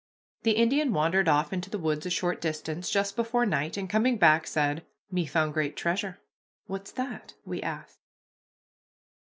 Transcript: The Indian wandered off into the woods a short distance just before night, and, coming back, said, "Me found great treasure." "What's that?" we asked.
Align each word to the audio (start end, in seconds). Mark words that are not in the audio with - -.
The 0.41 0.53
Indian 0.53 0.93
wandered 0.93 1.27
off 1.29 1.53
into 1.53 1.69
the 1.69 1.77
woods 1.77 2.07
a 2.07 2.09
short 2.09 2.41
distance 2.41 2.89
just 2.89 3.15
before 3.15 3.45
night, 3.45 3.77
and, 3.77 3.87
coming 3.87 4.17
back, 4.17 4.47
said, 4.47 4.83
"Me 5.11 5.27
found 5.27 5.53
great 5.53 5.75
treasure." 5.75 6.19
"What's 6.65 6.91
that?" 6.93 7.35
we 7.45 7.61
asked. 7.61 7.99